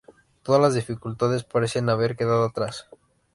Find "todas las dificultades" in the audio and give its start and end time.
0.41-1.43